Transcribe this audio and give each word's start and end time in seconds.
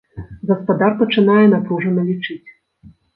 Гаспадар 0.51 0.95
пачынае 1.01 1.43
напружана 1.53 2.01
лічыць. 2.09 2.49